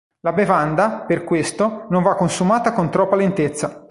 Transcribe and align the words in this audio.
La 0.21 0.33
bevanda, 0.33 1.01
per 1.05 1.23
questo, 1.23 1.85
non 1.91 2.01
va 2.01 2.15
consumata 2.15 2.73
con 2.73 2.89
troppa 2.89 3.15
lentezza. 3.15 3.85